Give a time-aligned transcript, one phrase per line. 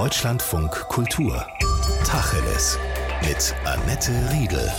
[0.00, 1.46] Deutschlandfunk Kultur.
[2.06, 2.78] Tacheles.
[3.20, 4.72] Mit Annette Riedel.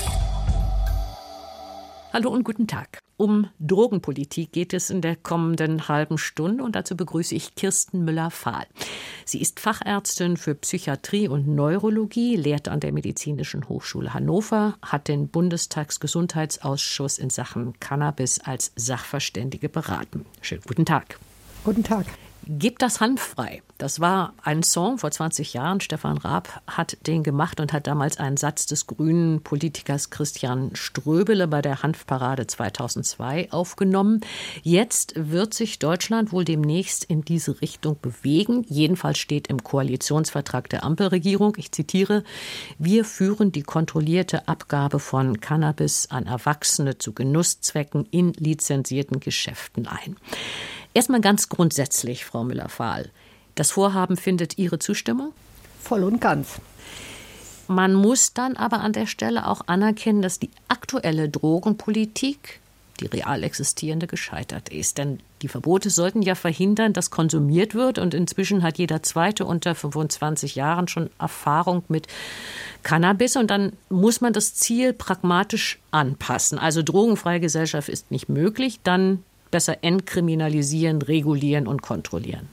[2.12, 2.98] Hallo und guten Tag.
[3.18, 8.66] Um Drogenpolitik geht es in der kommenden halben Stunde und dazu begrüße ich Kirsten Müller-Fahl.
[9.24, 15.28] Sie ist Fachärztin für Psychiatrie und Neurologie, lehrt an der Medizinischen Hochschule Hannover, hat den
[15.28, 20.26] Bundestagsgesundheitsausschuss in Sachen Cannabis als Sachverständige beraten.
[20.42, 21.20] Schönen guten Tag.
[21.64, 22.08] Guten Tag.
[22.48, 23.62] Gib das Hanf frei.
[23.78, 25.80] Das war ein Song vor 20 Jahren.
[25.80, 31.48] Stefan Raab hat den gemacht und hat damals einen Satz des grünen Politikers Christian Ströbele
[31.48, 34.22] bei der Hanfparade 2002 aufgenommen.
[34.64, 38.66] Jetzt wird sich Deutschland wohl demnächst in diese Richtung bewegen.
[38.68, 42.24] Jedenfalls steht im Koalitionsvertrag der Ampelregierung, ich zitiere,
[42.78, 50.18] wir führen die kontrollierte Abgabe von Cannabis an Erwachsene zu Genusszwecken in lizenzierten Geschäften ein.
[50.94, 53.10] Erstmal ganz grundsätzlich, Frau Müller-Fahl.
[53.56, 55.34] Das Vorhaben findet Ihre Zustimmung?
[55.82, 56.60] Voll und ganz.
[57.68, 62.60] Man muss dann aber an der Stelle auch anerkennen, dass die aktuelle Drogenpolitik,
[63.00, 64.98] die real existierende, gescheitert ist.
[64.98, 67.98] Denn die Verbote sollten ja verhindern, dass konsumiert wird.
[67.98, 72.08] Und inzwischen hat jeder Zweite unter 25 Jahren schon Erfahrung mit
[72.84, 73.38] Cannabis.
[73.38, 76.60] Und dann muss man das Ziel pragmatisch anpassen.
[76.60, 78.82] Also drogenfreie Gesellschaft ist nicht möglich.
[78.84, 82.48] Dann besser entkriminalisieren, regulieren und kontrollieren.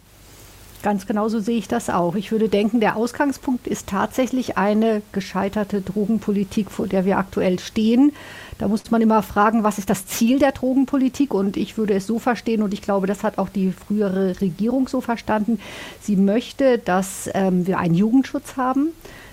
[0.83, 2.15] Ganz genau so sehe ich das auch.
[2.15, 8.13] Ich würde denken, der Ausgangspunkt ist tatsächlich eine gescheiterte Drogenpolitik, vor der wir aktuell stehen.
[8.59, 11.35] Da muss man immer fragen, was ist das Ziel der Drogenpolitik?
[11.35, 14.87] Und ich würde es so verstehen, und ich glaube, das hat auch die frühere Regierung
[14.87, 15.59] so verstanden.
[16.01, 18.91] Sie möchte, dass ähm, wir einen Jugendschutz haben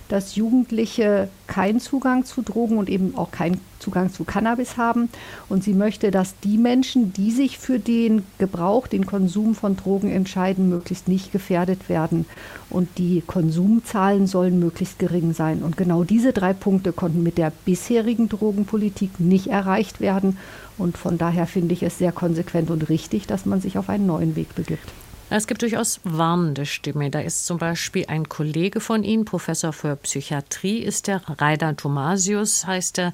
[0.09, 5.09] dass Jugendliche keinen Zugang zu Drogen und eben auch keinen Zugang zu Cannabis haben.
[5.49, 10.11] Und sie möchte, dass die Menschen, die sich für den Gebrauch, den Konsum von Drogen
[10.11, 12.25] entscheiden, möglichst nicht gefährdet werden.
[12.69, 15.61] Und die Konsumzahlen sollen möglichst gering sein.
[15.61, 20.37] Und genau diese drei Punkte konnten mit der bisherigen Drogenpolitik nicht erreicht werden.
[20.77, 24.07] Und von daher finde ich es sehr konsequent und richtig, dass man sich auf einen
[24.07, 24.91] neuen Weg begibt.
[25.31, 27.09] Es gibt durchaus warnende Stimmen.
[27.09, 32.67] Da ist zum Beispiel ein Kollege von Ihnen, Professor für Psychiatrie, ist der Rainer Thomasius,
[32.67, 33.13] heißt er,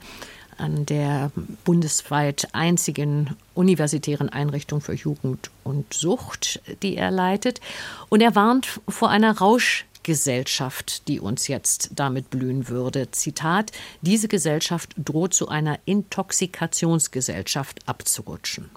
[0.58, 1.32] an der
[1.64, 7.62] bundesweit einzigen universitären Einrichtung für Jugend und Sucht, die er leitet.
[8.10, 13.10] Und er warnt vor einer Rauschgesellschaft, die uns jetzt damit blühen würde.
[13.12, 18.70] Zitat: Diese Gesellschaft droht zu einer Intoxikationsgesellschaft abzurutschen.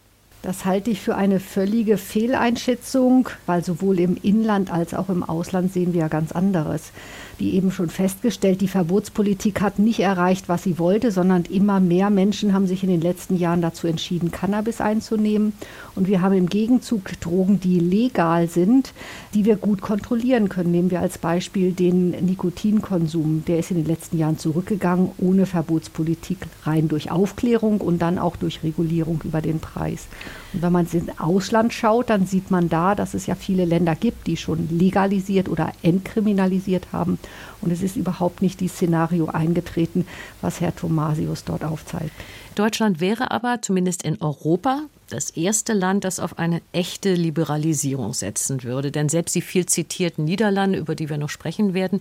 [0.45, 5.73] Das halte ich für eine völlige Fehleinschätzung, weil sowohl im Inland als auch im Ausland
[5.73, 6.93] sehen wir ja ganz anderes
[7.39, 12.11] wie eben schon festgestellt, die Verbotspolitik hat nicht erreicht, was sie wollte, sondern immer mehr
[12.11, 15.53] Menschen haben sich in den letzten Jahren dazu entschieden, Cannabis einzunehmen.
[15.95, 18.93] Und wir haben im Gegenzug Drogen, die legal sind,
[19.35, 20.71] die wir gut kontrollieren können.
[20.71, 23.45] Nehmen wir als Beispiel den Nikotinkonsum.
[23.47, 28.37] Der ist in den letzten Jahren zurückgegangen, ohne Verbotspolitik, rein durch Aufklärung und dann auch
[28.37, 30.07] durch Regulierung über den Preis.
[30.53, 33.95] Und wenn man ins Ausland schaut, dann sieht man da, dass es ja viele Länder
[33.95, 37.19] gibt, die schon legalisiert oder entkriminalisiert haben.
[37.61, 40.07] Und es ist überhaupt nicht die Szenario eingetreten,
[40.41, 42.13] was Herr Thomasius dort aufzeigt.
[42.55, 48.63] Deutschland wäre aber zumindest in Europa das erste Land, das auf eine echte Liberalisierung setzen
[48.63, 48.91] würde.
[48.91, 52.01] Denn selbst die viel zitierten Niederlande, über die wir noch sprechen werden,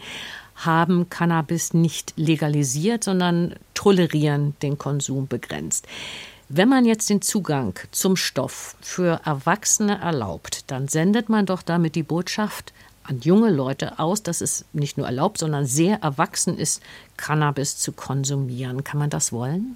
[0.55, 5.87] haben Cannabis nicht legalisiert, sondern tolerieren den Konsum begrenzt.
[6.49, 11.95] Wenn man jetzt den Zugang zum Stoff für Erwachsene erlaubt, dann sendet man doch damit
[11.95, 12.73] die Botschaft
[13.03, 16.81] an junge Leute aus, dass es nicht nur erlaubt, sondern sehr erwachsen ist,
[17.17, 18.83] Cannabis zu konsumieren.
[18.83, 19.75] Kann man das wollen?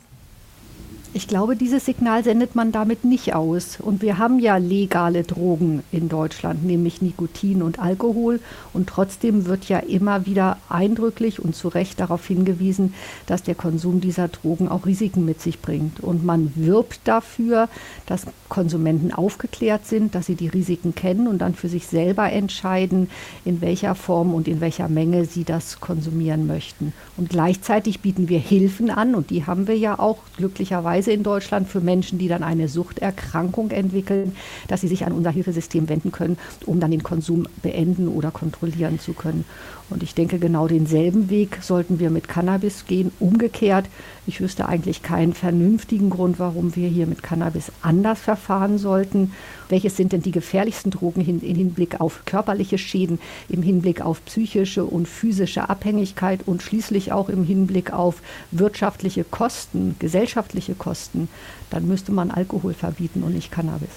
[1.14, 3.80] Ich glaube, dieses Signal sendet man damit nicht aus.
[3.80, 8.40] Und wir haben ja legale Drogen in Deutschland, nämlich Nikotin und Alkohol.
[8.74, 12.94] Und trotzdem wird ja immer wieder eindrücklich und zu Recht darauf hingewiesen,
[13.26, 16.02] dass der Konsum dieser Drogen auch Risiken mit sich bringt.
[16.02, 17.70] Und man wirbt dafür,
[18.06, 23.10] dass Konsumenten aufgeklärt sind, dass sie die Risiken kennen und dann für sich selber entscheiden,
[23.44, 26.94] in welcher Form und in welcher Menge sie das konsumieren möchten.
[27.18, 31.22] Und gleichzeitig bieten wir Hilfen an und die haben wir ja auch glücklicherweise Weise in
[31.22, 34.36] Deutschland für Menschen, die dann eine Suchterkrankung entwickeln,
[34.68, 39.00] dass sie sich an unser Hilfesystem wenden können, um dann den Konsum beenden oder kontrollieren
[39.00, 39.46] zu können.
[39.90, 43.12] Und ich denke, genau denselben Weg sollten wir mit Cannabis gehen.
[43.20, 43.86] Umgekehrt,
[44.26, 49.32] ich wüsste eigentlich keinen vernünftigen Grund, warum wir hier mit Cannabis anders verfahren sollten.
[49.70, 54.84] Welches sind denn die gefährlichsten Drogen im Hinblick auf körperliche Schäden, im Hinblick auf psychische
[54.84, 61.30] und physische Abhängigkeit und schließlich auch im Hinblick auf wirtschaftliche Kosten, gesellschaftliche Kosten?
[61.70, 63.90] Dann müsste man Alkohol verbieten und nicht Cannabis.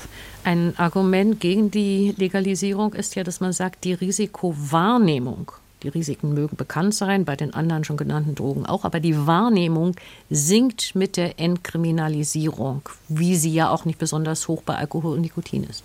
[0.45, 6.57] Ein Argument gegen die Legalisierung ist ja, dass man sagt, die Risikowahrnehmung Die Risiken mögen
[6.57, 9.97] bekannt sein, bei den anderen schon genannten Drogen auch, aber die Wahrnehmung
[10.29, 15.65] sinkt mit der Entkriminalisierung, wie sie ja auch nicht besonders hoch bei Alkohol und Nikotin
[15.65, 15.83] ist.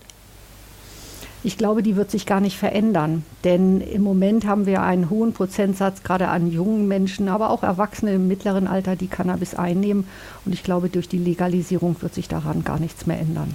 [1.46, 3.24] Ich glaube, die wird sich gar nicht verändern.
[3.44, 8.16] Denn im Moment haben wir einen hohen Prozentsatz gerade an jungen Menschen, aber auch Erwachsene
[8.16, 10.08] im mittleren Alter, die Cannabis einnehmen.
[10.44, 13.54] Und ich glaube, durch die Legalisierung wird sich daran gar nichts mehr ändern.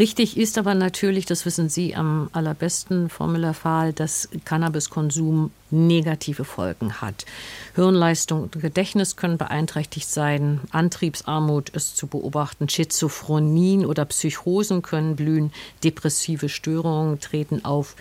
[0.00, 7.02] Richtig ist aber natürlich, das wissen Sie am allerbesten, Frau Müller-Fahl, dass Cannabiskonsum negative Folgen
[7.02, 7.26] hat.
[7.74, 15.52] Hirnleistung und Gedächtnis können beeinträchtigt sein, Antriebsarmut ist zu beobachten, Schizophrenien oder Psychosen können blühen,
[15.84, 17.94] depressive Störungen treten auf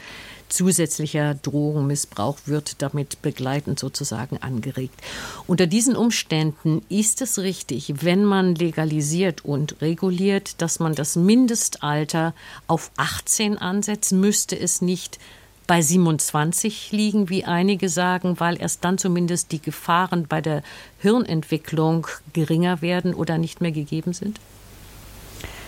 [0.49, 4.99] zusätzlicher Drogenmissbrauch wird damit begleitend sozusagen angeregt.
[5.47, 12.33] Unter diesen Umständen ist es richtig, wenn man legalisiert und reguliert, dass man das Mindestalter
[12.67, 15.19] auf 18 ansetzt, müsste es nicht
[15.67, 20.63] bei 27 liegen, wie einige sagen, weil erst dann zumindest die Gefahren bei der
[20.97, 24.39] Hirnentwicklung geringer werden oder nicht mehr gegeben sind?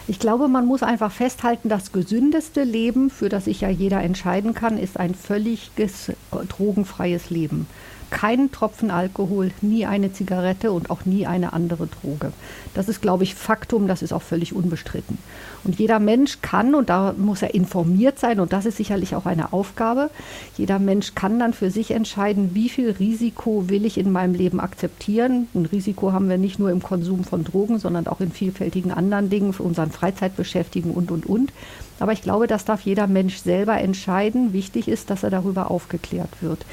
[0.08, 4.54] Ich glaube, man muss einfach festhalten, das gesündeste Leben, für das sich ja jeder entscheiden
[4.54, 6.12] kann, ist ein völliges
[6.50, 7.68] drogenfreies Leben
[8.12, 12.32] keinen Tropfen Alkohol, nie eine Zigarette und auch nie eine andere Droge.
[12.74, 15.18] Das ist, glaube ich, Faktum, das ist auch völlig unbestritten.
[15.64, 19.26] Und jeder Mensch kann, und da muss er informiert sein, und das ist sicherlich auch
[19.26, 20.10] eine Aufgabe,
[20.58, 24.60] jeder Mensch kann dann für sich entscheiden, wie viel Risiko will ich in meinem Leben
[24.60, 25.48] akzeptieren.
[25.54, 29.30] Ein Risiko haben wir nicht nur im Konsum von Drogen, sondern auch in vielfältigen anderen
[29.30, 31.52] Dingen, für unseren Freizeitbeschäftigen und, und, und.
[32.02, 34.54] Aber ich glaube, das darf jeder Mensch selber entscheiden.
[34.54, 36.66] Wichtig ist, dass er darüber aufgeklärt wird.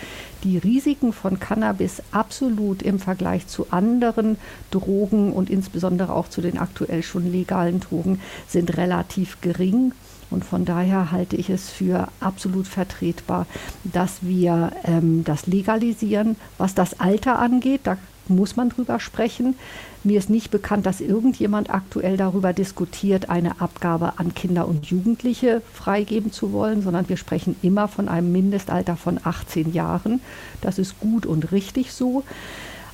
[0.42, 4.38] Die Risiken von Cannabis absolut im Vergleich zu anderen
[4.70, 9.92] Drogen und insbesondere auch zu den aktuell schon legalen Drogen sind relativ gering.
[10.30, 13.46] Und von daher halte ich es für absolut vertretbar,
[13.84, 16.36] dass wir ähm, das legalisieren.
[16.56, 17.98] Was das Alter angeht, da
[18.28, 19.56] muss man drüber sprechen.
[20.04, 25.60] Mir ist nicht bekannt, dass irgendjemand aktuell darüber diskutiert, eine Abgabe an Kinder und Jugendliche
[25.74, 30.20] freigeben zu wollen, sondern wir sprechen immer von einem Mindestalter von 18 Jahren.
[30.60, 32.22] Das ist gut und richtig so.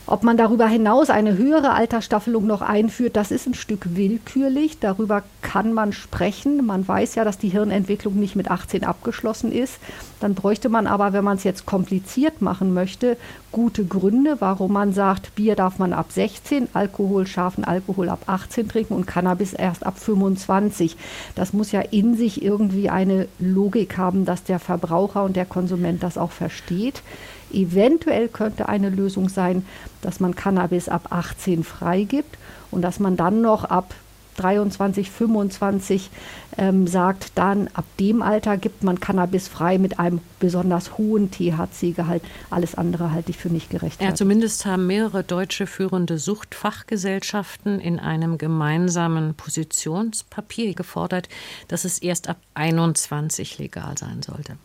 [0.07, 4.79] Ob man darüber hinaus eine höhere Altersstaffelung noch einführt, das ist ein Stück willkürlich.
[4.79, 6.67] Darüber kann man sprechen.
[6.67, 9.79] Man weiß ja, dass die Hirnentwicklung nicht mit 18 abgeschlossen ist.
[10.21, 13.17] Dann bräuchte man aber, wenn man es jetzt kompliziert machen möchte,
[13.51, 18.69] gute Gründe, warum man sagt, Bier darf man ab 16, Alkohol, scharfen Alkohol ab 18
[18.69, 20.99] trinken und Cannabis erst ab 25.
[21.35, 26.03] Das muss ja in sich irgendwie eine Logik haben, dass der Verbraucher und der Konsument
[26.03, 27.03] das auch versteht.
[27.55, 29.65] Eventuell könnte eine Lösung sein,
[30.03, 32.37] dass man Cannabis ab 18 freigibt
[32.71, 33.95] und dass man dann noch ab
[34.37, 36.11] 23, 25
[36.59, 42.23] ähm, sagt, dann ab dem Alter gibt man Cannabis frei mit einem besonders hohen THC-Gehalt.
[42.51, 44.01] Alles andere halte ich für nicht gerecht.
[44.03, 51.29] Ja, zumindest haben mehrere deutsche führende Suchtfachgesellschaften in einem gemeinsamen Positionspapier gefordert,
[51.69, 54.57] dass es erst ab 21 legal sein sollte.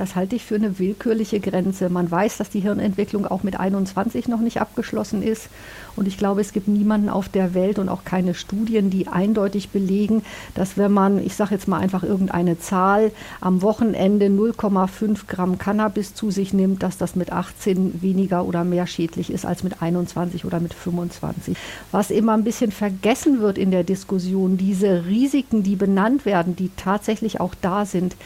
[0.00, 1.90] Das halte ich für eine willkürliche Grenze.
[1.90, 5.50] Man weiß, dass die Hirnentwicklung auch mit 21 noch nicht abgeschlossen ist.
[5.94, 9.68] Und ich glaube, es gibt niemanden auf der Welt und auch keine Studien, die eindeutig
[9.68, 10.22] belegen,
[10.54, 13.12] dass wenn man, ich sage jetzt mal einfach irgendeine Zahl,
[13.42, 18.86] am Wochenende 0,5 Gramm Cannabis zu sich nimmt, dass das mit 18 weniger oder mehr
[18.86, 21.58] schädlich ist als mit 21 oder mit 25.
[21.92, 26.70] Was immer ein bisschen vergessen wird in der Diskussion, diese Risiken, die benannt werden, die
[26.74, 28.16] tatsächlich auch da sind,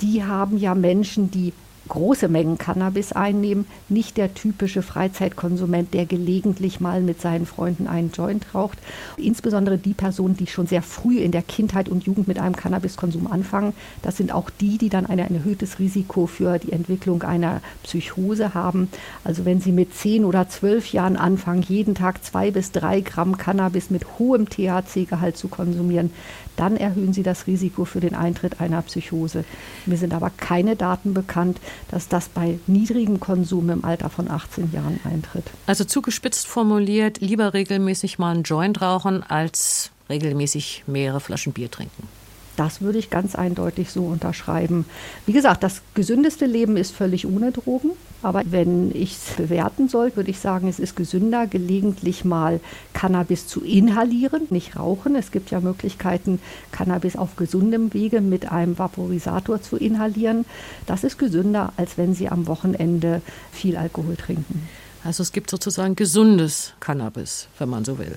[0.00, 1.52] die haben ja Menschen, die
[1.90, 8.12] große Mengen Cannabis einnehmen, nicht der typische Freizeitkonsument, der gelegentlich mal mit seinen Freunden einen
[8.12, 8.78] Joint raucht.
[9.16, 13.26] Insbesondere die Personen, die schon sehr früh in der Kindheit und Jugend mit einem Cannabiskonsum
[13.26, 18.54] anfangen, das sind auch die, die dann ein erhöhtes Risiko für die Entwicklung einer Psychose
[18.54, 18.88] haben.
[19.24, 23.36] Also wenn sie mit zehn oder zwölf Jahren anfangen, jeden Tag zwei bis drei Gramm
[23.36, 26.12] Cannabis mit hohem THC-Gehalt zu konsumieren,
[26.60, 29.44] dann erhöhen sie das Risiko für den Eintritt einer Psychose.
[29.86, 31.58] Mir sind aber keine Daten bekannt,
[31.90, 35.44] dass das bei niedrigem Konsum im Alter von 18 Jahren eintritt.
[35.66, 42.19] Also zugespitzt formuliert, lieber regelmäßig mal einen Joint rauchen, als regelmäßig mehrere Flaschen Bier trinken.
[42.60, 44.84] Das würde ich ganz eindeutig so unterschreiben.
[45.24, 47.92] Wie gesagt, das gesündeste Leben ist völlig ohne Drogen.
[48.20, 52.60] Aber wenn ich es bewerten soll, würde ich sagen, es ist gesünder, gelegentlich mal
[52.92, 55.16] Cannabis zu inhalieren, nicht rauchen.
[55.16, 56.38] Es gibt ja Möglichkeiten,
[56.70, 60.44] Cannabis auf gesundem Wege mit einem Vaporisator zu inhalieren.
[60.84, 64.68] Das ist gesünder, als wenn Sie am Wochenende viel Alkohol trinken.
[65.02, 68.16] Also es gibt sozusagen gesundes Cannabis, wenn man so will.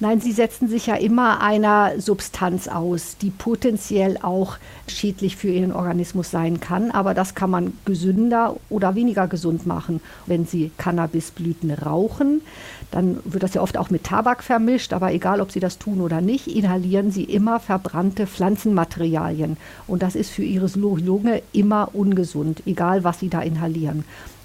[0.00, 4.56] Nein, sie setzen sich ja immer einer Substanz aus, die potenziell auch
[4.88, 6.90] schädlich für ihren Organismus sein kann.
[6.90, 10.00] Aber das kann man gesünder oder weniger gesund machen.
[10.26, 12.42] Wenn sie Cannabisblüten rauchen,
[12.90, 14.92] dann wird das ja oft auch mit Tabak vermischt.
[14.92, 19.56] Aber egal, ob sie das tun oder nicht, inhalieren sie immer verbrannte Pflanzenmaterialien.
[19.86, 24.04] Und das ist für ihre Lunge immer ungesund, egal was sie da inhalieren.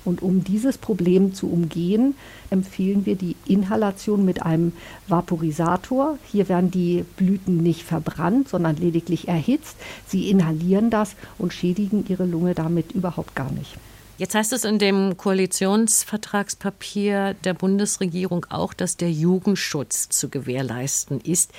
[0.09, 2.15] Und um dieses Problem zu umgehen,
[2.49, 4.73] empfehlen wir die Inhalation mit einem
[5.07, 6.17] Vaporisator.
[6.31, 9.77] Hier werden die Blüten nicht verbrannt, sondern lediglich erhitzt.
[10.07, 13.75] Sie inhalieren das und schädigen ihre Lunge damit überhaupt gar nicht.
[14.17, 21.51] Jetzt heißt es in dem Koalitionsvertragspapier der Bundesregierung auch, dass der Jugendschutz zu gewährleisten ist.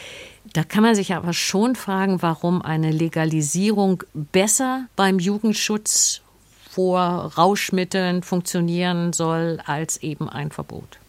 [0.52, 6.22] Da kann man sich aber schon fragen, warum eine Legalisierung besser beim Jugendschutz
[6.70, 11.00] vor Rauschmitteln funktionieren soll als eben ein Verbot.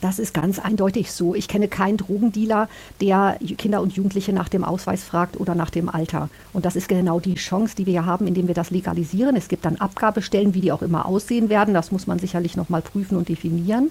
[0.00, 1.34] Das ist ganz eindeutig so.
[1.34, 2.68] Ich kenne keinen Drogendealer,
[3.00, 6.28] der Kinder und Jugendliche nach dem Ausweis fragt oder nach dem Alter.
[6.52, 9.34] Und das ist genau die Chance, die wir haben, indem wir das legalisieren.
[9.34, 11.74] Es gibt dann Abgabestellen, wie die auch immer aussehen werden.
[11.74, 13.90] Das muss man sicherlich noch mal prüfen und definieren.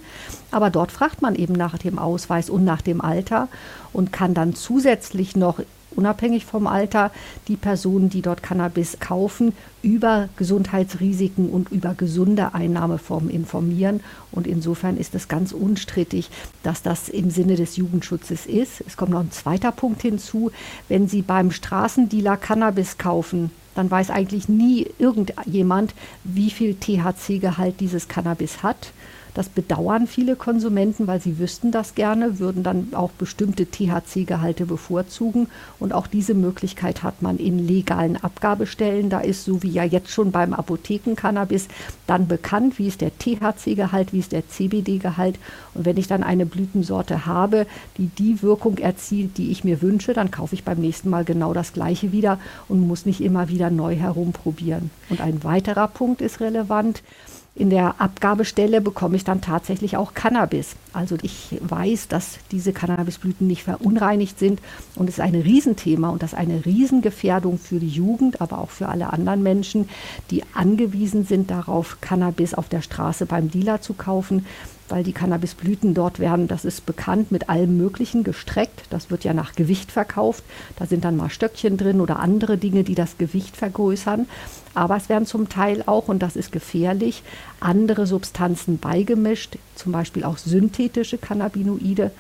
[0.50, 3.50] Aber dort fragt man eben nach dem Ausweis und nach dem Alter
[3.92, 5.60] und kann dann zusätzlich noch
[5.98, 7.12] unabhängig vom Alter
[7.48, 14.02] die Personen, die dort Cannabis kaufen, über Gesundheitsrisiken und über gesunde Einnahmeformen informieren.
[14.32, 16.30] Und insofern ist es ganz unstrittig,
[16.64, 18.82] dass das im Sinne des Jugendschutzes ist.
[18.86, 20.52] Es kommt noch ein zweiter Punkt hinzu.
[20.88, 28.08] Wenn Sie beim Straßendealer Cannabis kaufen, dann weiß eigentlich nie irgendjemand, wie viel THC-Gehalt dieses
[28.08, 28.92] Cannabis hat.
[29.38, 35.48] Das bedauern viele Konsumenten, weil sie wüssten das gerne, würden dann auch bestimmte THC-Gehalte bevorzugen.
[35.78, 39.12] Und auch diese Möglichkeit hat man in legalen Abgabestellen.
[39.12, 41.68] Da ist, so wie ja jetzt schon beim Apothekencannabis,
[42.08, 45.38] dann bekannt, wie ist der THC-Gehalt, wie ist der CBD-Gehalt.
[45.76, 47.68] Und wenn ich dann eine Blütensorte habe,
[48.00, 51.54] die die Wirkung erzielt, die ich mir wünsche, dann kaufe ich beim nächsten Mal genau
[51.54, 52.40] das gleiche wieder
[52.70, 54.90] und muss nicht immer wieder neu herumprobieren.
[55.12, 57.04] Und ein weiterer Punkt ist relevant
[57.58, 60.76] in der Abgabestelle bekomme ich dann tatsächlich auch Cannabis.
[60.94, 64.62] Also ich weiß, dass diese Cannabisblüten nicht verunreinigt sind
[64.96, 68.70] und es ist ein Riesenthema und das ist eine Riesengefährdung für die Jugend, aber auch
[68.70, 69.90] für alle anderen Menschen,
[70.30, 74.46] die angewiesen sind darauf, Cannabis auf der Straße beim Dealer zu kaufen
[74.90, 78.84] weil die Cannabisblüten dort werden, das ist bekannt, mit allem Möglichen gestreckt.
[78.90, 80.44] Das wird ja nach Gewicht verkauft.
[80.78, 84.28] Da sind dann mal Stöckchen drin oder andere Dinge, die das Gewicht vergrößern.
[84.74, 87.24] Aber es werden zum Teil auch, und das ist gefährlich,
[87.60, 92.12] andere Substanzen beigemischt, zum Beispiel auch synthetische Cannabinoide.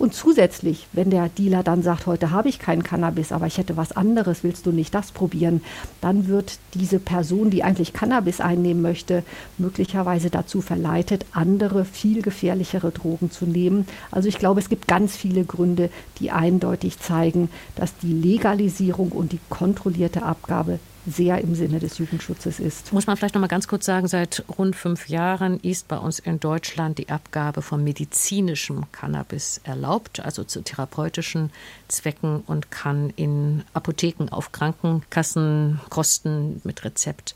[0.00, 3.76] Und zusätzlich, wenn der Dealer dann sagt, heute habe ich keinen Cannabis, aber ich hätte
[3.76, 5.60] was anderes, willst du nicht das probieren,
[6.00, 9.22] dann wird diese Person, die eigentlich Cannabis einnehmen möchte,
[9.58, 13.86] möglicherweise dazu verleitet, andere, viel gefährlichere Drogen zu nehmen.
[14.10, 19.32] Also ich glaube, es gibt ganz viele Gründe, die eindeutig zeigen, dass die Legalisierung und
[19.32, 22.92] die kontrollierte Abgabe sehr im Sinne des Jugendschutzes ist.
[22.92, 26.18] Muss man vielleicht noch mal ganz kurz sagen, seit rund fünf Jahren ist bei uns
[26.18, 31.50] in Deutschland die Abgabe von medizinischem Cannabis erlaubt, also zu therapeutischen
[31.88, 37.34] Zwecken und kann in Apotheken auf Krankenkassenkosten mit Rezept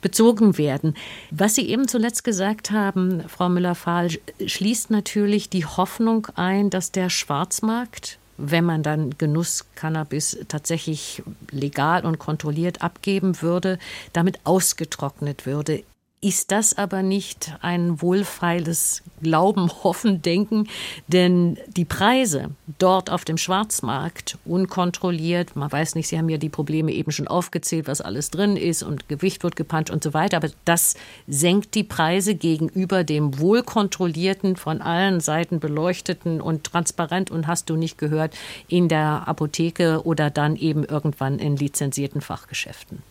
[0.00, 0.94] bezogen werden.
[1.30, 4.10] Was Sie eben zuletzt gesagt haben, Frau Müller-Fahl,
[4.44, 12.04] schließt natürlich die Hoffnung ein, dass der Schwarzmarkt wenn man dann Genuss Cannabis tatsächlich legal
[12.04, 13.78] und kontrolliert abgeben würde,
[14.12, 15.84] damit ausgetrocknet würde.
[16.24, 20.68] Ist das aber nicht ein wohlfeiles Glauben, Hoffen, Denken?
[21.06, 26.48] Denn die Preise dort auf dem Schwarzmarkt unkontrolliert, man weiß nicht, Sie haben ja die
[26.48, 30.38] Probleme eben schon aufgezählt, was alles drin ist und Gewicht wird gepanscht und so weiter,
[30.38, 30.94] aber das
[31.26, 37.76] senkt die Preise gegenüber dem wohlkontrollierten, von allen Seiten beleuchteten und transparent und hast du
[37.76, 38.34] nicht gehört
[38.66, 43.02] in der Apotheke oder dann eben irgendwann in lizenzierten Fachgeschäften.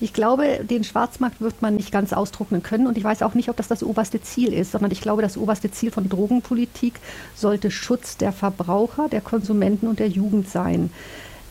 [0.00, 3.48] Ich glaube, den Schwarzmarkt wird man nicht ganz austrocknen können und ich weiß auch nicht,
[3.48, 6.94] ob das das oberste Ziel ist, sondern ich glaube, das oberste Ziel von Drogenpolitik
[7.34, 10.90] sollte Schutz der Verbraucher, der Konsumenten und der Jugend sein.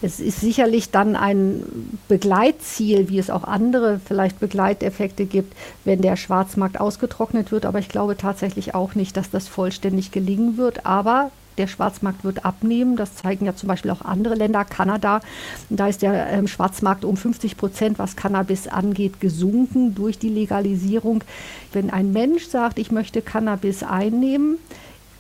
[0.02, 1.64] Es ist sicherlich dann ein
[2.10, 7.66] Begleitziel, wie es auch andere vielleicht Begleiteffekte gibt, wenn der Schwarzmarkt ausgetrocknet wird.
[7.66, 10.86] Aber ich glaube tatsächlich auch nicht, dass das vollständig gelingen wird.
[10.86, 12.96] Aber der Schwarzmarkt wird abnehmen.
[12.96, 14.66] Das zeigen ja zum Beispiel auch andere Länder.
[14.66, 15.22] Kanada,
[15.70, 21.24] da ist der ähm, Schwarzmarkt um 50 Prozent, was Cannabis angeht, gesunken durch die Legalisierung.
[21.72, 24.58] Wenn ein Mensch sagt, ich möchte Cannabis einnehmen,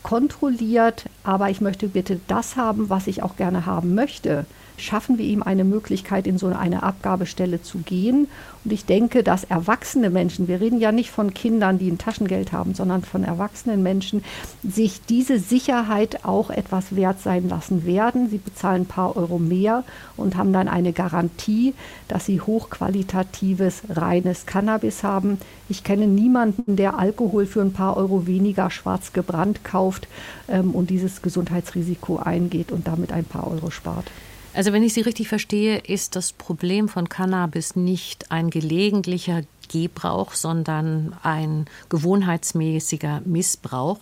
[0.03, 4.45] kontrolliert, aber ich möchte bitte das haben, was ich auch gerne haben möchte,
[4.77, 8.27] schaffen wir ihm eine Möglichkeit, in so eine Abgabestelle zu gehen.
[8.63, 12.51] Und ich denke, dass erwachsene Menschen, wir reden ja nicht von Kindern, die ein Taschengeld
[12.51, 14.24] haben, sondern von erwachsenen Menschen,
[14.63, 18.30] sich diese Sicherheit auch etwas wert sein lassen werden.
[18.30, 19.84] Sie bezahlen ein paar Euro mehr
[20.15, 21.74] und haben dann eine Garantie,
[22.08, 25.39] dass sie hochqualitatives, reines Cannabis haben.
[25.68, 30.08] Ich kenne niemanden, der Alkohol für ein paar Euro weniger schwarz gebrannt kauft
[30.48, 34.06] ähm, und dieses Gesundheitsrisiko eingeht und damit ein paar Euro spart.
[34.53, 40.33] Also wenn ich Sie richtig verstehe, ist das Problem von Cannabis nicht ein gelegentlicher Gebrauch,
[40.33, 44.00] sondern ein gewohnheitsmäßiger Missbrauch.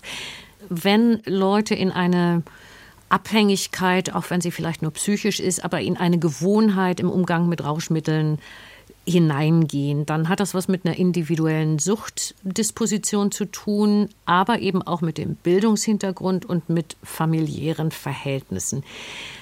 [0.69, 2.43] Wenn Leute in eine
[3.07, 7.63] Abhängigkeit, auch wenn sie vielleicht nur psychisch ist, aber in eine Gewohnheit im Umgang mit
[7.63, 8.39] Rauschmitteln
[9.05, 15.17] hineingehen, dann hat das was mit einer individuellen Suchtdisposition zu tun, aber eben auch mit
[15.17, 18.83] dem Bildungshintergrund und mit familiären Verhältnissen.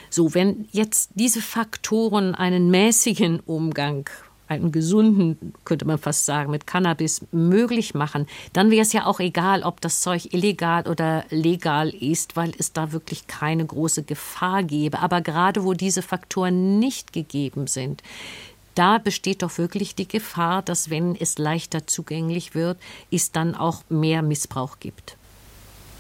[0.09, 4.09] So, wenn jetzt diese Faktoren einen mäßigen Umgang
[4.49, 9.19] einen gesunden, könnte man fast sagen, mit Cannabis möglich machen, dann wäre es ja auch
[9.19, 14.63] egal, ob das Zeug illegal oder legal ist, weil es da wirklich keine große Gefahr
[14.63, 14.99] gäbe.
[14.99, 18.01] Aber gerade wo diese Faktoren nicht gegeben sind,
[18.75, 22.77] da besteht doch wirklich die Gefahr, dass wenn es leichter zugänglich wird,
[23.11, 25.17] es dann auch mehr Missbrauch gibt.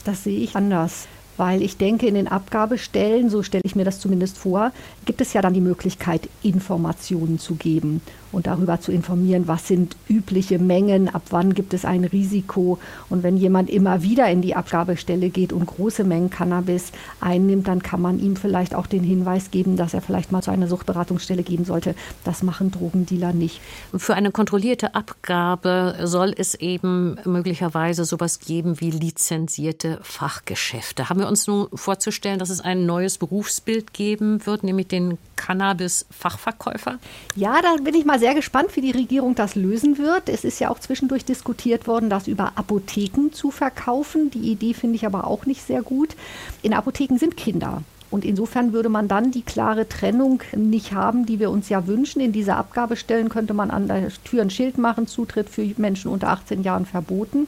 [0.05, 1.07] Das sehe ich anders
[1.39, 4.73] weil ich denke, in den Abgabestellen, so stelle ich mir das zumindest vor,
[5.05, 9.95] gibt es ja dann die Möglichkeit, Informationen zu geben und darüber zu informieren, was sind
[10.07, 12.79] übliche Mengen, ab wann gibt es ein Risiko.
[13.09, 17.81] Und wenn jemand immer wieder in die Abgabestelle geht und große Mengen Cannabis einnimmt, dann
[17.81, 21.43] kann man ihm vielleicht auch den Hinweis geben, dass er vielleicht mal zu einer Suchtberatungsstelle
[21.43, 21.95] gehen sollte.
[22.23, 23.61] Das machen Drogendealer nicht.
[23.95, 31.09] Für eine kontrollierte Abgabe soll es eben möglicherweise sowas geben wie lizenzierte Fachgeschäfte.
[31.09, 36.99] Haben wir uns nun vorzustellen, dass es ein neues Berufsbild geben wird, nämlich den Cannabis-Fachverkäufer?
[37.35, 40.29] Ja, da bin ich mal sehr gespannt, wie die Regierung das lösen wird.
[40.29, 44.29] Es ist ja auch zwischendurch diskutiert worden, das über Apotheken zu verkaufen.
[44.31, 46.15] Die Idee finde ich aber auch nicht sehr gut.
[46.61, 47.81] In Apotheken sind Kinder.
[48.11, 52.21] Und insofern würde man dann die klare Trennung nicht haben, die wir uns ja wünschen.
[52.21, 56.29] In dieser Abgabestellen könnte man an der Tür ein Schild machen, Zutritt für Menschen unter
[56.29, 57.47] 18 Jahren verboten.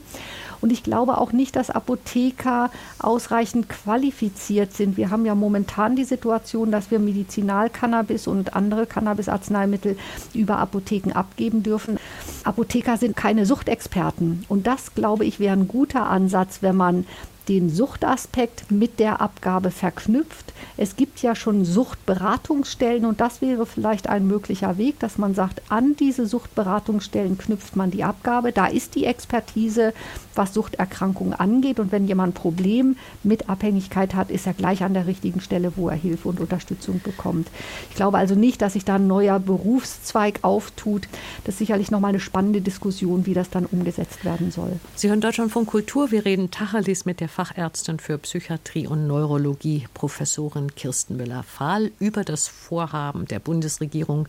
[0.62, 4.96] Und ich glaube auch nicht, dass Apotheker ausreichend qualifiziert sind.
[4.96, 9.98] Wir haben ja momentan die Situation, dass wir Medizinalcannabis und andere Cannabisarzneimittel
[10.32, 11.98] über Apotheken abgeben dürfen.
[12.44, 14.46] Apotheker sind keine Suchtexperten.
[14.48, 17.06] Und das, glaube ich, wäre ein guter Ansatz, wenn man
[17.48, 20.52] den Suchtaspekt mit der Abgabe verknüpft.
[20.76, 25.62] Es gibt ja schon Suchtberatungsstellen und das wäre vielleicht ein möglicher Weg, dass man sagt,
[25.68, 28.52] an diese Suchtberatungsstellen knüpft man die Abgabe.
[28.52, 29.92] Da ist die Expertise,
[30.34, 34.94] was Suchterkrankungen angeht und wenn jemand ein Problem mit Abhängigkeit hat, ist er gleich an
[34.94, 37.48] der richtigen Stelle, wo er Hilfe und Unterstützung bekommt.
[37.90, 41.08] Ich glaube also nicht, dass sich da ein neuer Berufszweig auftut.
[41.44, 44.72] Das ist sicherlich nochmal eine spannende Diskussion, wie das dann umgesetzt werden soll.
[44.94, 46.10] Sie hören Deutschland von Kultur.
[46.10, 52.46] Wir reden Tacheles mit der Fachärztin für Psychiatrie und Neurologie, Professorin Kirsten Müller-Fahl, über das
[52.46, 54.28] Vorhaben der Bundesregierung,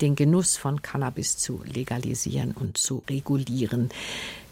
[0.00, 3.90] den Genuss von Cannabis zu legalisieren und zu regulieren.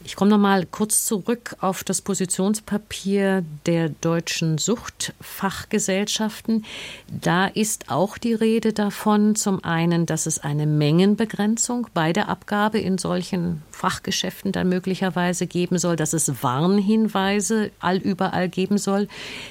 [0.07, 6.65] Ich komme noch mal kurz zurück auf das Positionspapier der deutschen Suchtfachgesellschaften.
[7.09, 12.79] Da ist auch die Rede davon, zum einen, dass es eine Mengenbegrenzung bei der Abgabe
[12.79, 19.09] in solchen Fachgeschäften dann möglicherweise geben soll, dass es Warnhinweise allüberall geben soll,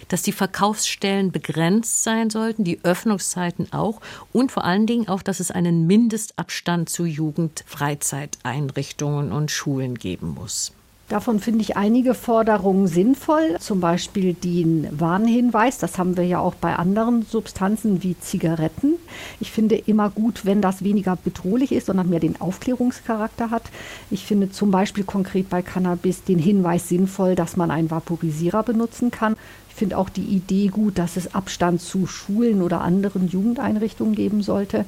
[0.07, 3.99] dass die Verkaufsstellen begrenzt sein sollten, die Öffnungszeiten auch
[4.31, 10.44] und vor allen Dingen auch, dass es einen Mindestabstand zu Jugendfreizeiteinrichtungen und Schulen geben muss
[10.45, 10.71] muss.
[11.08, 15.77] Davon finde ich einige Forderungen sinnvoll, zum Beispiel den Warnhinweis.
[15.77, 18.95] Das haben wir ja auch bei anderen Substanzen wie Zigaretten.
[19.39, 23.63] Ich finde immer gut, wenn das weniger bedrohlich ist, sondern mehr den Aufklärungscharakter hat.
[24.10, 29.12] Ich finde zum Beispiel konkret bei Cannabis den Hinweis sinnvoll, dass man einen Vaporisierer benutzen
[29.12, 29.36] kann.
[29.75, 34.41] Ich finde auch die Idee gut, dass es Abstand zu Schulen oder anderen Jugendeinrichtungen geben
[34.41, 34.85] sollte.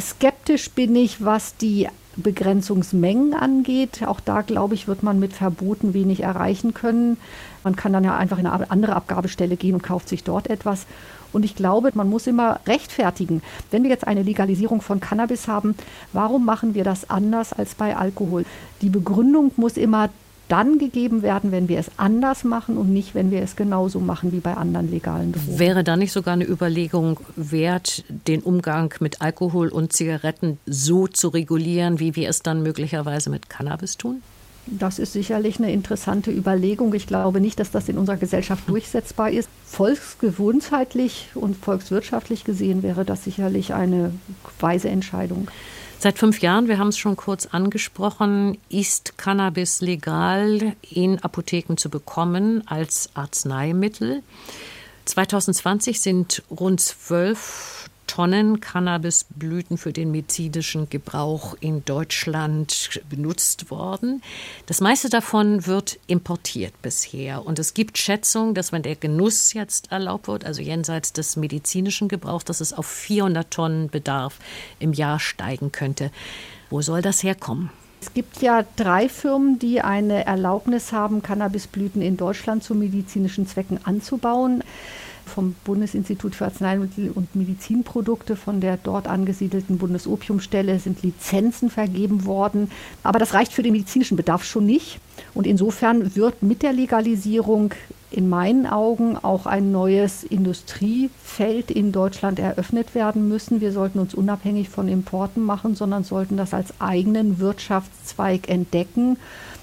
[0.00, 4.02] Skeptisch bin ich, was die Begrenzungsmengen angeht.
[4.04, 7.16] Auch da, glaube ich, wird man mit Verboten wenig erreichen können.
[7.62, 10.86] Man kann dann ja einfach in eine andere Abgabestelle gehen und kauft sich dort etwas.
[11.32, 13.40] Und ich glaube, man muss immer rechtfertigen.
[13.70, 15.76] Wenn wir jetzt eine Legalisierung von Cannabis haben,
[16.12, 18.44] warum machen wir das anders als bei Alkohol?
[18.82, 20.10] Die Begründung muss immer
[20.48, 24.32] dann gegeben werden, wenn wir es anders machen und nicht, wenn wir es genauso machen
[24.32, 25.58] wie bei anderen legalen Drogen.
[25.58, 31.28] Wäre da nicht sogar eine Überlegung wert, den Umgang mit Alkohol und Zigaretten so zu
[31.28, 34.22] regulieren, wie wir es dann möglicherweise mit Cannabis tun?
[34.66, 36.94] Das ist sicherlich eine interessante Überlegung.
[36.94, 39.48] Ich glaube nicht, dass das in unserer Gesellschaft durchsetzbar ist.
[39.66, 44.12] Volksgesundheitlich und volkswirtschaftlich gesehen wäre das sicherlich eine
[44.60, 45.48] weise Entscheidung.
[46.04, 51.88] Seit fünf Jahren, wir haben es schon kurz angesprochen, ist Cannabis legal in Apotheken zu
[51.88, 54.22] bekommen als Arzneimittel.
[55.06, 64.22] 2020 sind rund zwölf Tonnen Cannabisblüten für den medizinischen Gebrauch in Deutschland benutzt worden.
[64.66, 67.44] Das meiste davon wird importiert bisher.
[67.44, 72.08] Und es gibt Schätzungen, dass wenn der Genuss jetzt erlaubt wird, also jenseits des medizinischen
[72.08, 74.38] Gebrauchs, dass es auf 400 Tonnen Bedarf
[74.78, 76.10] im Jahr steigen könnte.
[76.70, 77.70] Wo soll das herkommen?
[78.00, 83.80] Es gibt ja drei Firmen, die eine Erlaubnis haben, Cannabisblüten in Deutschland zu medizinischen Zwecken
[83.84, 84.62] anzubauen
[85.26, 92.70] vom Bundesinstitut für Arzneimittel und Medizinprodukte, von der dort angesiedelten Bundesopiumstelle sind Lizenzen vergeben worden.
[93.02, 95.00] Aber das reicht für den medizinischen Bedarf schon nicht.
[95.34, 97.74] Und insofern wird mit der Legalisierung
[98.10, 103.60] in meinen Augen auch ein neues Industriefeld in Deutschland eröffnet werden müssen.
[103.60, 109.16] Wir sollten uns unabhängig von Importen machen, sondern sollten das als eigenen Wirtschaftszweig entdecken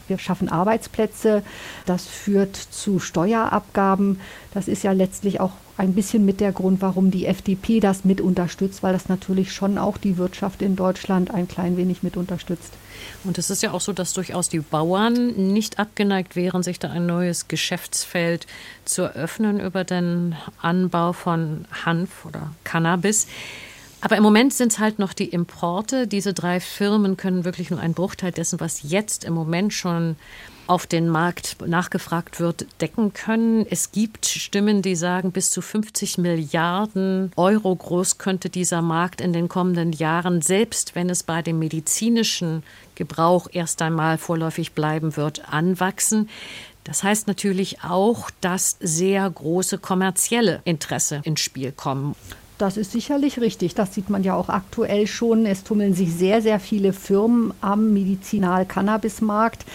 [0.08, 1.44] wir schaffen Arbeitsplätze,
[1.86, 4.20] das führt zu Steuerabgaben.
[4.54, 8.22] Das ist ja letztlich auch ein bisschen mit der Grund, warum die FDP das mit
[8.22, 12.74] unterstützt, weil das natürlich schon auch die Wirtschaft in Deutschland ein klein wenig mit unterstützt.
[13.24, 16.92] Und es ist ja auch so, dass durchaus die Bauern nicht abgeneigt wären, sich da
[16.92, 18.46] ein neues Geschäftsfeld
[18.86, 23.28] zu eröffnen über den Anbau von Hanf oder Cannabis.
[24.04, 26.08] Aber im Moment sind es halt noch die Importe.
[26.08, 30.16] Diese drei Firmen können wirklich nur einen Bruchteil dessen, was jetzt im Moment schon
[30.66, 33.66] auf den Markt nachgefragt wird, decken können.
[33.70, 39.34] Es gibt Stimmen, die sagen, bis zu 50 Milliarden Euro groß könnte dieser Markt in
[39.34, 42.64] den kommenden Jahren, selbst wenn es bei dem medizinischen
[42.96, 46.30] Gebrauch erst einmal vorläufig bleiben wird, anwachsen.
[46.86, 52.16] Das heißt natürlich auch, dass sehr große kommerzielle Interesse ins Spiel kommen.
[52.62, 53.74] Das ist sicherlich richtig.
[53.74, 55.48] Das sieht man ja auch aktuell schon.
[55.48, 59.66] Es tummeln sich sehr, sehr viele Firmen am Medizinal-Cannabis-Markt.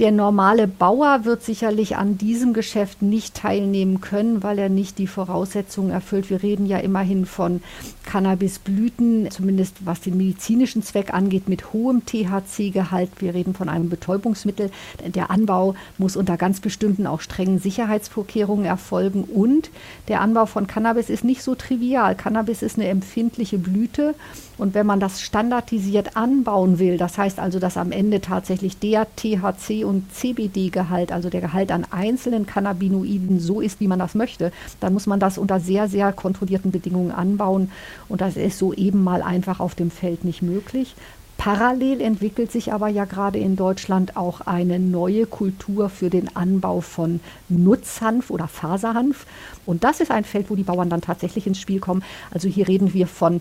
[0.00, 5.06] Der normale Bauer wird sicherlich an diesem Geschäft nicht teilnehmen können, weil er nicht die
[5.06, 6.30] Voraussetzungen erfüllt.
[6.30, 7.60] Wir reden ja immerhin von
[8.06, 13.10] Cannabisblüten, zumindest was den medizinischen Zweck angeht, mit hohem THC-Gehalt.
[13.20, 14.72] Wir reden von einem Betäubungsmittel.
[15.06, 19.22] Der Anbau muss unter ganz bestimmten, auch strengen Sicherheitsvorkehrungen erfolgen.
[19.22, 19.70] Und
[20.08, 22.16] der Anbau von Cannabis ist nicht so trivial.
[22.62, 24.14] Ist eine empfindliche Blüte
[24.58, 29.06] und wenn man das standardisiert anbauen will, das heißt also, dass am Ende tatsächlich der
[29.16, 34.52] THC und CBD-Gehalt, also der Gehalt an einzelnen Cannabinoiden so ist, wie man das möchte,
[34.80, 37.70] dann muss man das unter sehr, sehr kontrollierten Bedingungen anbauen
[38.08, 40.94] und das ist so eben mal einfach auf dem Feld nicht möglich.
[41.42, 46.80] Parallel entwickelt sich aber ja gerade in Deutschland auch eine neue Kultur für den Anbau
[46.80, 49.26] von Nutzhanf oder Faserhanf.
[49.66, 52.04] Und das ist ein Feld, wo die Bauern dann tatsächlich ins Spiel kommen.
[52.30, 53.40] Also hier reden wir von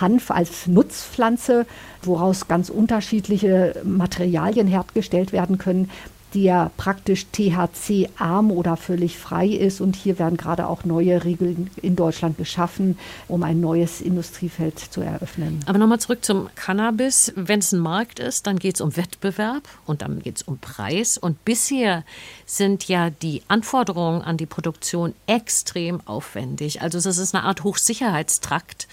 [0.00, 1.66] Hanf als Nutzpflanze,
[2.02, 5.90] woraus ganz unterschiedliche Materialien hergestellt werden können
[6.34, 9.80] der praktisch THC-arm oder völlig frei ist.
[9.80, 15.00] Und hier werden gerade auch neue Regeln in Deutschland geschaffen, um ein neues Industriefeld zu
[15.00, 15.60] eröffnen.
[15.66, 17.32] Aber nochmal zurück zum Cannabis.
[17.36, 20.58] Wenn es ein Markt ist, dann geht es um Wettbewerb und dann geht es um
[20.58, 21.18] Preis.
[21.18, 22.04] Und bisher
[22.46, 26.82] sind ja die Anforderungen an die Produktion extrem aufwendig.
[26.82, 28.88] Also es ist eine Art Hochsicherheitstrakt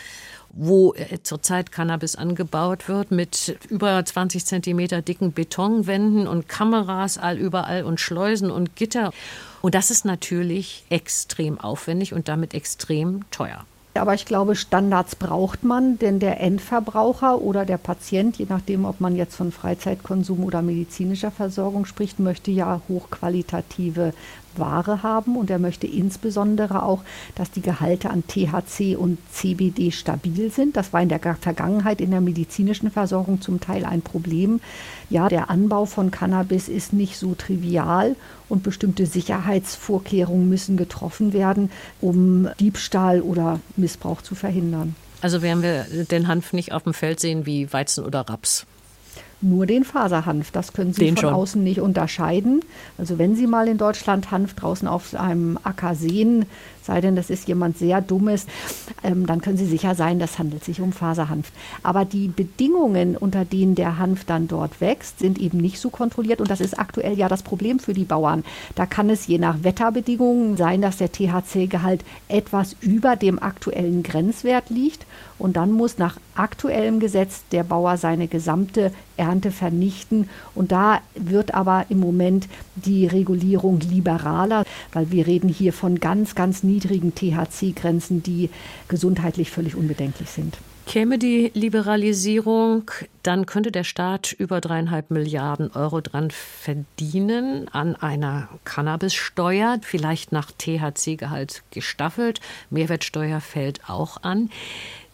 [0.51, 7.37] wo äh, zurzeit Cannabis angebaut wird, mit über 20 Zentimeter dicken Betonwänden und Kameras all
[7.37, 9.11] überall und Schleusen und Gitter.
[9.61, 13.65] Und das ist natürlich extrem aufwendig und damit extrem teuer.
[13.97, 19.01] Aber ich glaube, Standards braucht man, denn der Endverbraucher oder der Patient, je nachdem, ob
[19.01, 24.13] man jetzt von Freizeitkonsum oder medizinischer Versorgung spricht, möchte ja hochqualitative
[24.59, 27.03] Ware haben und er möchte insbesondere auch,
[27.35, 30.77] dass die Gehalte an THC und CBD stabil sind.
[30.77, 34.59] Das war in der Vergangenheit in der medizinischen Versorgung zum Teil ein Problem.
[35.09, 38.15] Ja, der Anbau von Cannabis ist nicht so trivial
[38.49, 44.95] und bestimmte Sicherheitsvorkehrungen müssen getroffen werden, um Diebstahl oder Missbrauch zu verhindern.
[45.21, 48.65] Also werden wir den Hanf nicht auf dem Feld sehen wie Weizen oder Raps
[49.41, 50.51] nur den Faserhanf.
[50.51, 51.33] Das können Sie den von schon.
[51.33, 52.61] außen nicht unterscheiden.
[52.97, 56.45] Also wenn Sie mal in Deutschland Hanf draußen auf einem Acker sehen,
[56.87, 58.47] sei denn, das ist jemand sehr Dummes,
[59.03, 61.51] ähm, dann können Sie sicher sein, das handelt sich um Faserhanf.
[61.83, 66.41] Aber die Bedingungen, unter denen der Hanf dann dort wächst, sind eben nicht so kontrolliert
[66.41, 68.43] und das ist aktuell ja das Problem für die Bauern.
[68.75, 74.69] Da kann es je nach Wetterbedingungen sein, dass der THC-Gehalt etwas über dem aktuellen Grenzwert
[74.69, 75.05] liegt
[75.39, 80.29] und dann muss nach aktuellem Gesetz der Bauer seine gesamte Ernte vernichten.
[80.55, 86.35] Und da wird aber im Moment die Regulierung liberaler, weil wir reden hier von ganz,
[86.35, 88.49] ganz niedrigen THC-Grenzen, die
[88.87, 90.57] gesundheitlich völlig unbedenklich sind.
[90.87, 92.89] Käme die Liberalisierung,
[93.21, 100.49] dann könnte der Staat über dreieinhalb Milliarden Euro dran verdienen an einer Cannabissteuer, vielleicht nach
[100.49, 102.39] THC-Gehalt gestaffelt.
[102.69, 104.49] Mehrwertsteuer fällt auch an.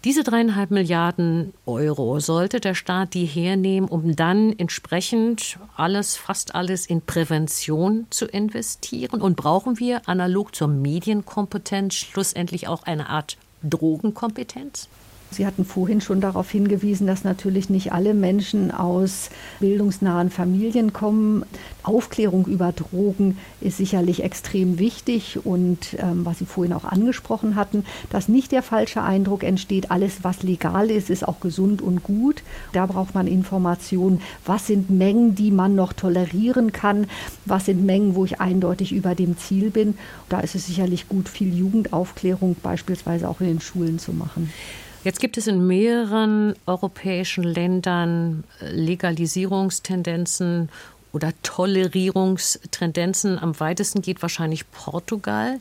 [0.04, 6.86] Diese dreieinhalb Milliarden Euro sollte der Staat die hernehmen, um dann entsprechend alles, fast alles
[6.86, 9.22] in Prävention zu investieren.
[9.22, 14.88] Und brauchen wir analog zur Medienkompetenz schlussendlich auch eine Art Drogenkompetenz?
[15.36, 21.44] Sie hatten vorhin schon darauf hingewiesen, dass natürlich nicht alle Menschen aus bildungsnahen Familien kommen.
[21.84, 27.86] Aufklärung über Drogen ist sicherlich extrem wichtig und ähm, was Sie vorhin auch angesprochen hatten,
[28.10, 32.44] dass nicht der falsche Eindruck entsteht, alles was legal ist, ist auch gesund und gut.
[32.72, 37.08] Da braucht man Informationen, was sind Mengen, die man noch tolerieren kann,
[37.46, 39.96] was sind Mengen, wo ich eindeutig über dem Ziel bin.
[40.30, 44.52] Da ist es sicherlich gut, viel Jugendaufklärung beispielsweise auch in den Schulen zu machen.
[45.04, 50.70] Jetzt gibt es in mehreren europäischen Ländern äh, Legalisierungstendenzen
[51.12, 53.38] oder Tolerierungstendenzen.
[53.38, 55.60] Am weitesten geht wahrscheinlich Portugal.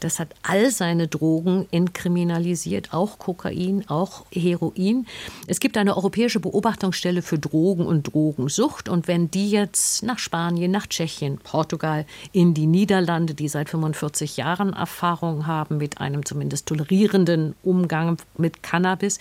[0.00, 5.06] Das hat all seine Drogen entkriminalisiert, auch Kokain, auch Heroin.
[5.46, 8.88] Es gibt eine europäische Beobachtungsstelle für Drogen und Drogensucht.
[8.88, 14.36] Und wenn die jetzt nach Spanien, nach Tschechien, Portugal, in die Niederlande, die seit 45
[14.36, 19.18] Jahren Erfahrung haben mit einem zumindest tolerierenden Umgang mit Cannabis,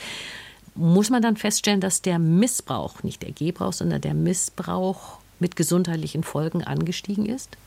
[0.75, 6.23] muss man dann feststellen, dass der Missbrauch, nicht der Gebrauch, sondern der Missbrauch mit gesundheitlichen
[6.23, 7.57] Folgen angestiegen ist?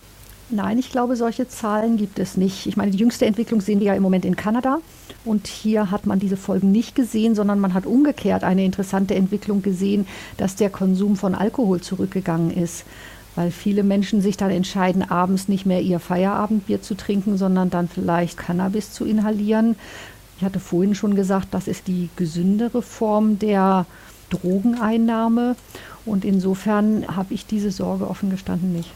[0.50, 2.66] Nein, ich glaube, solche Zahlen gibt es nicht.
[2.66, 4.78] Ich meine, die jüngste Entwicklung sehen wir ja im Moment in Kanada.
[5.26, 9.60] Und hier hat man diese Folgen nicht gesehen, sondern man hat umgekehrt eine interessante Entwicklung
[9.60, 10.06] gesehen,
[10.38, 12.84] dass der Konsum von Alkohol zurückgegangen ist.
[13.34, 17.86] Weil viele Menschen sich dann entscheiden, abends nicht mehr ihr Feierabendbier zu trinken, sondern dann
[17.86, 19.76] vielleicht Cannabis zu inhalieren.
[20.38, 23.84] Ich hatte vorhin schon gesagt, das ist die gesündere Form der
[24.30, 25.56] Drogeneinnahme.
[26.04, 28.90] Und insofern habe ich diese Sorge offen gestanden nicht.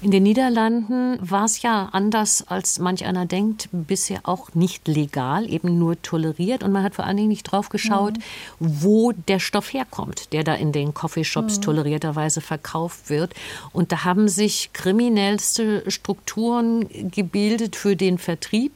[0.00, 5.48] In den Niederlanden war es ja anders, als manch einer denkt, bisher auch nicht legal,
[5.48, 6.62] eben nur toleriert.
[6.62, 8.82] Und man hat vor allen Dingen nicht drauf geschaut, mhm.
[8.82, 11.62] wo der Stoff herkommt, der da in den Coffeeshops mhm.
[11.62, 13.34] tolerierterweise verkauft wird.
[13.72, 18.72] Und da haben sich kriminellste Strukturen gebildet für den Vertrieb.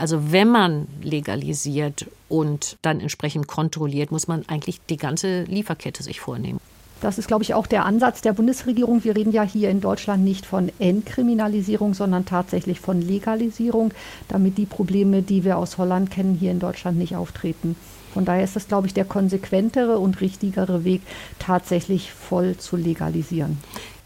[0.00, 6.20] Also wenn man legalisiert und dann entsprechend kontrolliert, muss man eigentlich die ganze Lieferkette sich
[6.20, 6.58] vornehmen.
[7.02, 9.04] Das ist, glaube ich, auch der Ansatz der Bundesregierung.
[9.04, 13.92] Wir reden ja hier in Deutschland nicht von Entkriminalisierung, sondern tatsächlich von Legalisierung,
[14.28, 17.76] damit die Probleme, die wir aus Holland kennen, hier in Deutschland nicht auftreten.
[18.14, 21.02] Von daher ist das, glaube ich, der konsequentere und richtigere Weg,
[21.38, 23.58] tatsächlich voll zu legalisieren.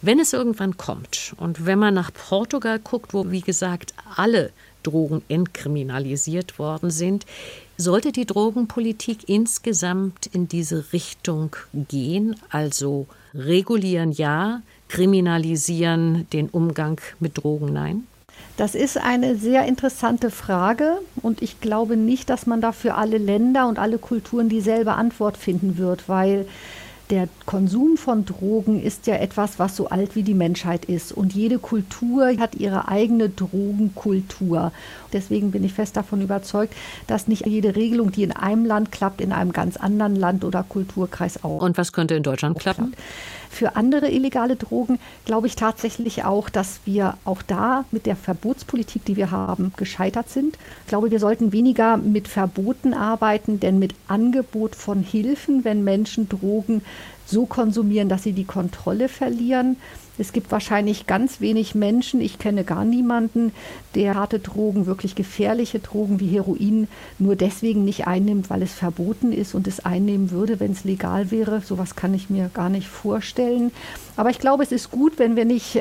[0.03, 4.51] Wenn es irgendwann kommt und wenn man nach Portugal guckt, wo, wie gesagt, alle
[4.85, 7.27] Drogen entkriminalisiert worden sind,
[7.77, 17.39] sollte die Drogenpolitik insgesamt in diese Richtung gehen, also regulieren ja, kriminalisieren den Umgang mit
[17.39, 17.73] Drogen?
[17.73, 18.07] Nein?
[18.57, 23.19] Das ist eine sehr interessante Frage und ich glaube nicht, dass man da für alle
[23.19, 26.47] Länder und alle Kulturen dieselbe Antwort finden wird, weil
[27.11, 31.13] der Konsum von Drogen ist ja etwas, was so alt wie die Menschheit ist.
[31.13, 34.73] Und jede Kultur hat ihre eigene Drogenkultur.
[35.13, 36.75] Deswegen bin ich fest davon überzeugt,
[37.07, 40.63] dass nicht jede Regelung, die in einem Land klappt, in einem ganz anderen Land oder
[40.63, 41.61] Kulturkreis auch.
[41.61, 42.93] Und was könnte in Deutschland klappen?
[42.93, 43.03] Klappt.
[43.55, 49.05] Für andere illegale Drogen glaube ich tatsächlich auch, dass wir auch da mit der Verbotspolitik,
[49.05, 50.59] die wir haben, gescheitert sind.
[50.83, 56.29] Ich glaube, wir sollten weniger mit Verboten arbeiten, denn mit Angebot von Hilfen, wenn Menschen
[56.29, 56.83] Drogen
[57.27, 59.77] so konsumieren, dass sie die Kontrolle verlieren.
[60.17, 63.53] Es gibt wahrscheinlich ganz wenig Menschen, ich kenne gar niemanden,
[63.97, 66.87] der harte Drogen, wirklich gefährliche Drogen wie Heroin
[67.19, 71.33] nur deswegen nicht einnimmt, weil es verboten ist und es einnehmen würde, wenn es legal
[71.33, 71.63] wäre.
[71.63, 73.73] Sowas kann ich mir gar nicht vorstellen.
[74.17, 75.81] Aber ich glaube, es ist gut, wenn wir nicht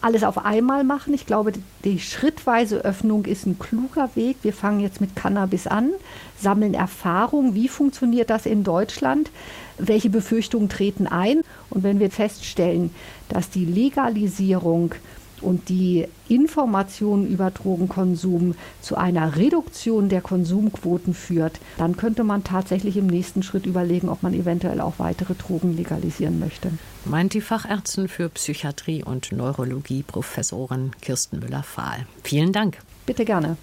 [0.00, 1.12] alles auf einmal machen.
[1.12, 1.52] Ich glaube,
[1.84, 4.38] die schrittweise Öffnung ist ein kluger Weg.
[4.40, 5.90] Wir fangen jetzt mit Cannabis an,
[6.40, 7.54] sammeln Erfahrung.
[7.54, 9.30] Wie funktioniert das in Deutschland?
[9.78, 11.42] welche Befürchtungen treten ein.
[11.70, 12.90] Und wenn wir feststellen,
[13.28, 14.94] dass die Legalisierung
[15.40, 22.96] und die Information über Drogenkonsum zu einer Reduktion der Konsumquoten führt, dann könnte man tatsächlich
[22.96, 26.72] im nächsten Schritt überlegen, ob man eventuell auch weitere Drogen legalisieren möchte.
[27.04, 32.06] Meint die Fachärztin für Psychiatrie und Neurologie Professorin Kirsten Müller-Fahl.
[32.24, 32.78] Vielen Dank.
[33.06, 33.56] Bitte gerne.